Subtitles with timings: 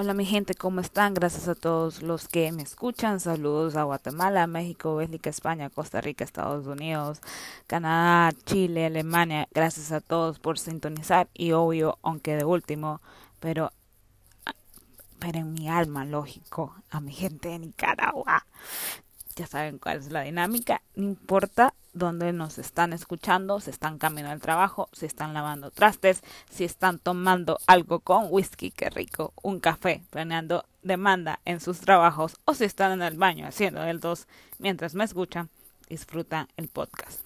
[0.00, 1.12] Hola mi gente, ¿cómo están?
[1.12, 3.20] Gracias a todos los que me escuchan.
[3.20, 7.20] Saludos a Guatemala, México, Bélgica, España, Costa Rica, Estados Unidos,
[7.66, 9.46] Canadá, Chile, Alemania.
[9.52, 13.02] Gracias a todos por sintonizar y obvio, aunque de último,
[13.40, 13.72] pero
[15.18, 18.46] pero en mi alma, lógico, a mi gente de Nicaragua.
[19.36, 20.80] Ya saben cuál es la dinámica.
[20.94, 26.22] No importa dónde nos están escuchando, si están camino al trabajo, si están lavando trastes,
[26.50, 32.36] si están tomando algo con whisky, qué rico, un café, planeando demanda en sus trabajos
[32.44, 34.26] o si están en el baño haciendo el dos
[34.58, 35.50] mientras me escuchan,
[35.88, 37.20] disfrutan el podcast.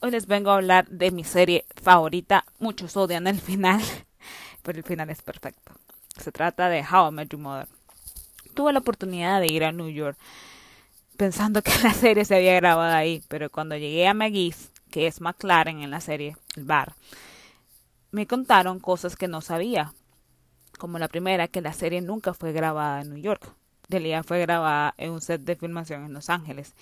[0.00, 2.44] Hoy les vengo a hablar de mi serie favorita.
[2.58, 3.80] Muchos odian el final,
[4.62, 5.72] pero el final es perfecto.
[6.20, 7.68] Se trata de How I Met Your Mother.
[8.54, 10.18] Tuve la oportunidad de ir a New York
[11.16, 15.20] pensando que la serie se había grabado ahí, pero cuando llegué a McGee's, que es
[15.20, 16.94] McLaren en la serie, el bar,
[18.10, 19.92] me contaron cosas que no sabía,
[20.78, 23.52] como la primera, que la serie nunca fue grabada en New York,
[23.88, 26.74] día fue grabada en un set de filmación en Los Ángeles,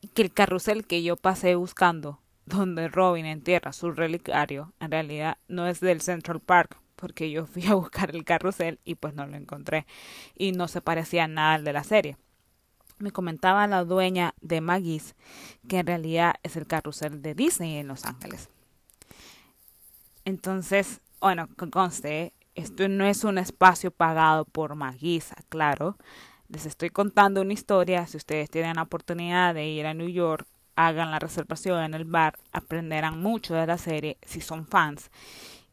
[0.00, 5.38] y que el carrusel que yo pasé buscando, donde Robin entierra su relicario, en realidad
[5.48, 9.26] no es del Central Park, porque yo fui a buscar el carrusel y pues no
[9.26, 9.86] lo encontré,
[10.36, 12.16] y no se parecía nada al de la serie
[13.04, 15.14] me comentaba la dueña de Maggie's
[15.68, 18.48] que en realidad es el carrusel de Disney en Los Ángeles.
[20.24, 25.98] Entonces, bueno, conste, esto no es un espacio pagado por Maggie's, claro.
[26.48, 28.06] Les estoy contando una historia.
[28.06, 32.06] Si ustedes tienen la oportunidad de ir a New York, hagan la reservación en el
[32.06, 35.10] bar, aprenderán mucho de la serie si son fans.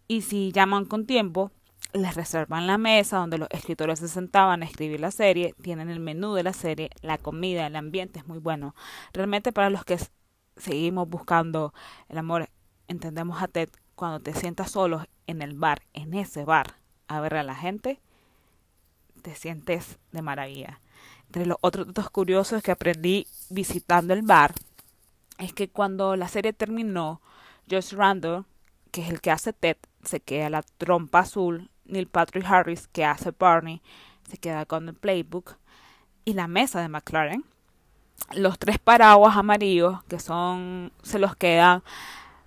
[0.10, 1.52] Y si llaman con tiempo,
[1.94, 6.00] les reservan la mesa donde los escritores se sentaban a escribir la serie, tienen el
[6.00, 8.76] menú de la serie, la comida, el ambiente es muy bueno.
[9.14, 9.98] Realmente para los que
[10.58, 11.74] seguimos buscando
[12.10, 12.50] el amor,
[12.88, 16.76] entendemos a Ted cuando te sientas solo en el bar, en ese bar,
[17.08, 18.00] a ver a la gente,
[19.22, 20.82] te sientes de maravilla.
[21.28, 24.54] Entre los otros datos curiosos que aprendí visitando el bar
[25.38, 27.22] es que cuando la serie terminó,
[27.70, 28.46] Josh Randall,
[28.92, 33.06] que es el que hace Ted, se queda la trompa azul Neil Patrick Harris, que
[33.06, 33.82] hace Barney,
[34.30, 35.56] se queda con el playbook.
[36.24, 37.44] Y la mesa de McLaren.
[38.34, 41.84] Los tres paraguas amarillos, que son, se los quedan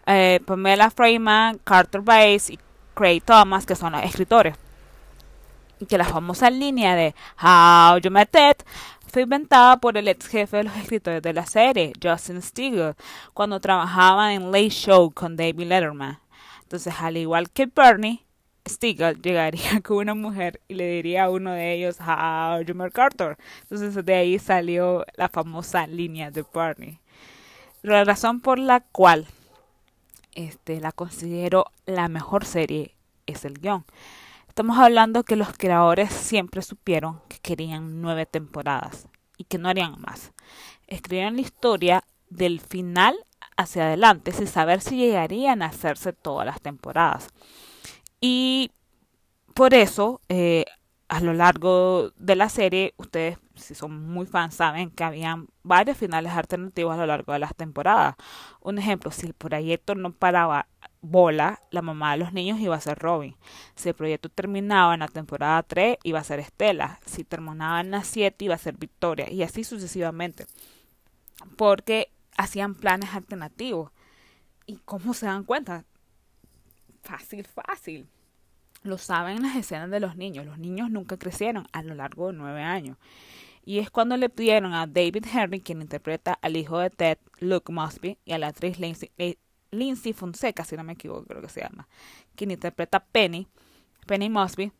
[0.06, 2.58] eh, Pamela Freeman, Carter Bates y
[2.94, 4.56] Craig Thomas, que son los escritores.
[5.80, 8.56] Y que la famosa línea de How You Met Ted
[9.14, 12.94] fue inventada por el ex jefe de los escritores de la serie, Justin Stigl,
[13.32, 16.18] cuando trabajaba en Late Show con David Letterman.
[16.62, 18.23] Entonces, al igual que Bernie,
[18.68, 23.36] Stigall llegaría con una mujer y le diría a uno de ellos, How you Carter.
[23.62, 26.98] Entonces de ahí salió la famosa línea de Barney.
[27.82, 29.26] La razón por la cual
[30.34, 32.94] este, la considero la mejor serie
[33.26, 33.84] es el guion.
[34.48, 40.00] Estamos hablando que los creadores siempre supieron que querían nueve temporadas y que no harían
[40.00, 40.32] más.
[40.86, 43.16] Escribieron la historia del final
[43.56, 47.28] hacia adelante sin saber si llegarían a hacerse todas las temporadas.
[48.26, 48.70] Y
[49.52, 50.64] por eso, eh,
[51.08, 55.98] a lo largo de la serie, ustedes, si son muy fans, saben que habían varios
[55.98, 58.16] finales alternativos a lo largo de las temporadas.
[58.62, 60.68] Un ejemplo, si el proyecto no paraba
[61.02, 63.36] bola, la mamá de los niños iba a ser Robin.
[63.74, 67.00] Si el proyecto terminaba en la temporada 3, iba a ser Estela.
[67.04, 69.30] Si terminaba en la 7, iba a ser Victoria.
[69.30, 70.46] Y así sucesivamente.
[71.58, 73.92] Porque hacían planes alternativos.
[74.64, 75.84] ¿Y cómo se dan cuenta?
[77.02, 78.08] Fácil, fácil.
[78.84, 80.46] Lo saben las escenas de los niños.
[80.46, 82.98] Los niños nunca crecieron a lo largo de nueve años.
[83.64, 87.72] Y es cuando le pidieron a David Henry, quien interpreta al hijo de Ted, Luke
[87.72, 88.78] Mosby, y a la actriz
[89.70, 91.88] Lindsay, Fonseca, si no me equivoco, creo que se llama,
[92.36, 93.48] quien interpreta Penny,
[94.06, 94.70] Penny Mosby.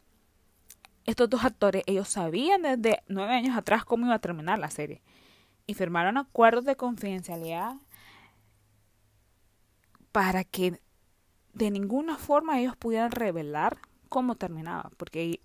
[1.07, 5.01] Estos dos actores, ellos sabían desde nueve años atrás cómo iba a terminar la serie.
[5.67, 7.77] Y firmaron acuerdos de confidencialidad
[10.13, 10.79] para que
[11.55, 13.79] de ninguna forma ellos pudieran revelar
[14.15, 15.41] cómo terminaba, porque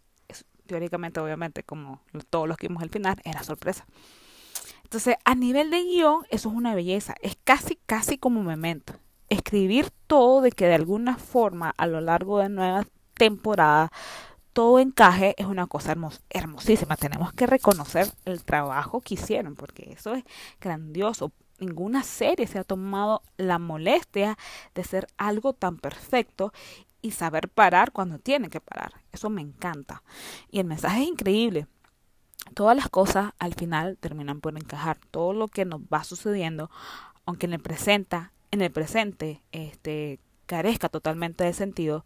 [0.68, 3.88] teóricamente, obviamente, como todos los que vimos al final, era sorpresa.
[4.84, 7.16] Entonces, a nivel de guion, eso es una belleza.
[7.24, 8.94] Es casi, casi como memento.
[9.28, 12.86] Escribir todo de que de alguna forma, a lo largo de nuevas
[13.16, 13.90] temporadas,
[14.54, 15.96] todo encaje es una cosa
[16.30, 16.96] hermosísima.
[16.96, 20.24] Tenemos que reconocer el trabajo que hicieron, porque eso es
[20.62, 24.38] grandioso ninguna serie se ha tomado la molestia
[24.76, 26.54] de ser algo tan perfecto
[27.02, 28.94] y saber parar cuando tiene que parar.
[29.12, 30.04] Eso me encanta.
[30.52, 31.68] Y el mensaje es increíble.
[32.54, 34.98] Todas las cosas al final terminan por encajar.
[35.12, 36.70] Todo lo que nos va sucediendo,
[37.26, 42.06] aunque en el presente, en el presente, este, carezca totalmente de sentido,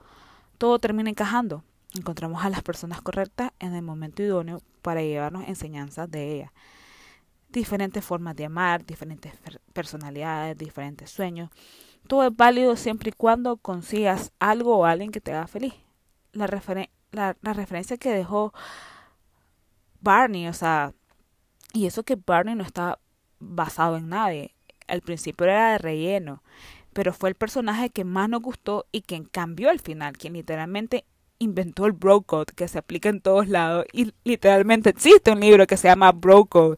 [0.58, 1.64] todo termina encajando.
[1.96, 6.52] encontramos a las personas correctas en el momento idóneo para llevarnos enseñanzas de ellas.
[7.50, 9.32] Diferentes formas de amar, diferentes
[9.74, 11.52] personalidades, diferentes sueños.
[12.08, 15.74] Todo es válido siempre y cuando consigas algo o alguien que te haga feliz.
[16.34, 18.54] La, referencia que dejó
[20.02, 20.94] Barney, o sea,
[21.74, 23.00] y eso que Barney no está
[23.40, 24.56] basado en nadie.
[24.88, 26.44] Al principio era de relleno,
[26.94, 31.06] pero fue el personaje que más nos gustó y quien cambió al final, quien literalmente
[31.40, 35.68] inventó el bro code que se aplica en todos lados y literalmente existe un libro
[35.68, 36.78] que se llama bro code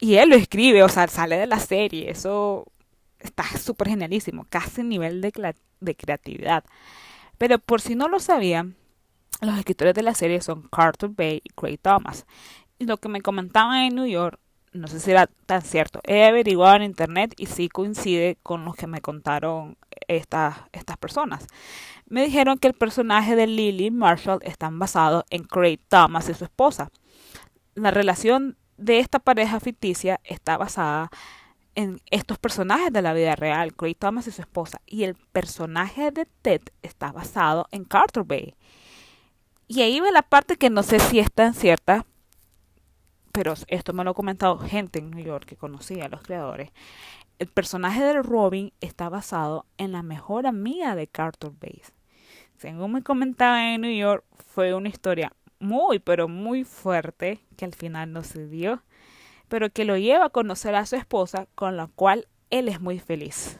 [0.00, 2.66] y él lo escribe, o sea, sale de la serie, eso
[3.18, 6.64] está súper genialísimo, casi nivel de, de creatividad.
[7.38, 8.76] Pero por si no lo sabían,
[9.40, 12.26] los escritores de la serie son Carter Bay y Craig Thomas.
[12.78, 14.38] Y lo que me comentaban en New York,
[14.72, 16.00] no sé si era tan cierto.
[16.04, 19.76] He averiguado en internet y sí coincide con lo que me contaron
[20.08, 21.46] estas, estas personas.
[22.06, 26.44] Me dijeron que el personaje de Lily Marshall está basado en Craig Thomas y su
[26.44, 26.90] esposa.
[27.74, 31.10] La relación de esta pareja ficticia está basada en
[32.10, 34.80] estos personajes de la vida real, Craig Thomas y su esposa.
[34.86, 38.54] Y el personaje de Ted está basado en Carter Bay.
[39.68, 42.06] Y ahí ve la parte que no sé si es tan cierta,
[43.32, 46.72] pero esto me lo ha comentado gente en New York que conocía a los creadores.
[47.38, 51.92] El personaje de Robin está basado en la mejor amiga de Carter Base.
[52.56, 57.74] Según me comentaba en New York, fue una historia muy, pero muy fuerte que al
[57.74, 58.82] final no se dio,
[59.48, 62.98] pero que lo lleva a conocer a su esposa, con la cual él es muy
[62.98, 63.58] feliz.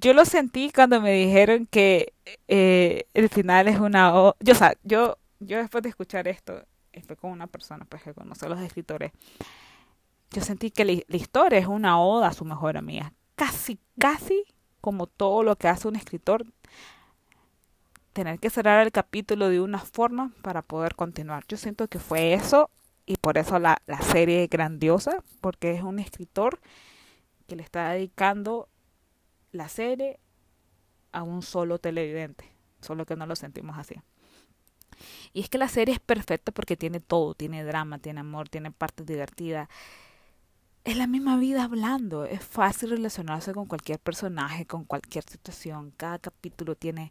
[0.00, 2.14] Yo lo sentí cuando me dijeron que
[2.48, 4.10] eh, el final es una
[4.40, 6.64] yo o sea yo yo después de escuchar esto
[7.06, 9.12] fue con una persona pues que conoce a los escritores
[10.34, 13.12] yo sentí que la, historia es una oda a su mejor amiga.
[13.36, 14.44] Casi casi
[14.80, 16.44] como todo lo que hace un escritor
[18.12, 21.44] tener que cerrar el capítulo de una forma para poder continuar.
[21.48, 22.68] Yo siento que fue eso
[23.06, 26.60] y por eso la, la serie es grandiosa porque es un escritor
[27.46, 28.68] que le está dedicando
[29.52, 30.18] la serie
[31.12, 33.94] a un solo televidente, solo que no lo sentimos así.
[35.32, 38.70] Y es que la serie es perfecta porque tiene todo, tiene drama, tiene amor, tiene
[38.70, 39.68] partes divertidas.
[40.84, 45.92] Es la misma vida hablando, es fácil relacionarse con cualquier personaje, con cualquier situación.
[45.96, 47.10] Cada capítulo tiene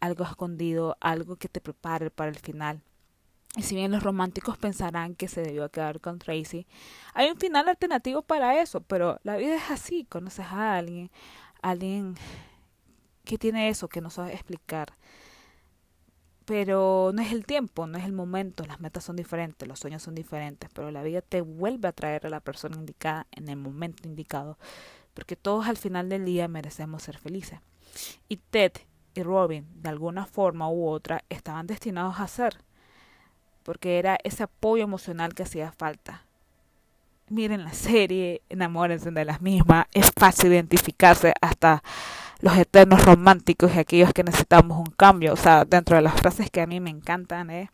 [0.00, 2.82] algo escondido, algo que te prepare para el final.
[3.56, 6.66] Y si bien los románticos pensarán que se debió quedar con Tracy,
[7.12, 11.10] hay un final alternativo para eso, pero la vida es así, conoces a alguien,
[11.62, 12.16] alguien
[13.24, 14.94] que tiene eso, que no sabe explicar.
[16.44, 20.02] Pero no es el tiempo, no es el momento, las metas son diferentes, los sueños
[20.02, 23.56] son diferentes, pero la vida te vuelve a traer a la persona indicada en el
[23.56, 24.58] momento indicado,
[25.14, 27.60] porque todos al final del día merecemos ser felices.
[28.28, 28.72] Y Ted
[29.14, 32.58] y Robin, de alguna forma u otra, estaban destinados a ser,
[33.64, 36.24] porque era ese apoyo emocional que hacía falta
[37.28, 41.82] miren la serie, enamórense de las mismas, es fácil identificarse hasta
[42.40, 45.32] los eternos románticos y aquellos que necesitamos un cambio.
[45.32, 47.70] O sea, dentro de las frases que a mí me encantan es,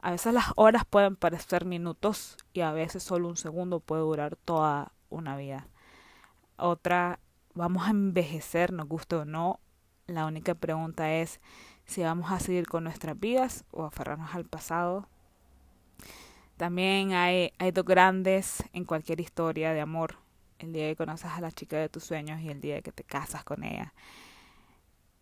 [0.00, 4.36] a veces las horas pueden parecer minutos y a veces solo un segundo puede durar
[4.36, 5.66] toda una vida.
[6.56, 7.18] Otra,
[7.54, 9.58] vamos a envejecer, nos guste o no.
[10.06, 11.40] La única pregunta es
[11.84, 15.08] si vamos a seguir con nuestras vidas o aferrarnos al pasado
[16.58, 20.16] también hay, dos grandes en cualquier historia de amor.
[20.58, 23.04] El día que conoces a la chica de tus sueños y el día que te
[23.04, 23.94] casas con ella.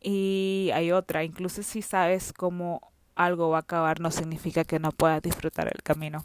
[0.01, 2.81] Y hay otra, incluso si sabes cómo
[3.15, 6.25] algo va a acabar, no significa que no puedas disfrutar el camino.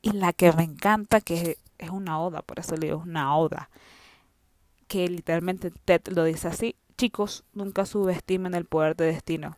[0.00, 3.70] Y la que me encanta, que es una oda, por eso le digo una oda,
[4.86, 9.56] que literalmente Ted lo dice así, chicos, nunca subestimen el poder de destino,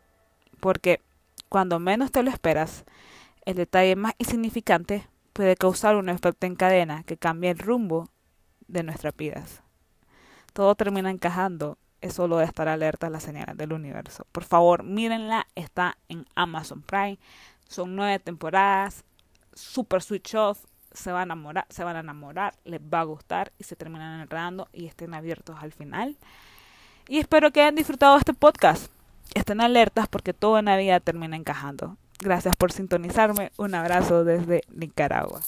[0.61, 1.03] porque
[1.51, 2.85] cuando menos te lo esperas,
[3.47, 8.11] el detalle más insignificante puede causar un efecto en cadena que cambie el rumbo
[8.67, 9.63] de nuestras vidas.
[10.53, 14.27] Todo termina encajando, es solo estar alerta a las señales del universo.
[14.33, 17.19] Por favor, mírenla, está en Amazon Prime.
[17.69, 19.05] Son nueve temporadas,
[19.55, 23.53] super switch off, se van a enamorar, se van a enamorar, les va a gustar
[23.59, 26.17] y se terminan enredando y estén abiertos al final.
[27.09, 28.91] Y espero que hayan disfrutado este podcast.
[29.35, 31.97] Estén alertas porque todo en la vida termina encajando.
[32.21, 33.53] Gracias por sintonizarme.
[33.59, 35.41] Un abrazo desde Nicaragua.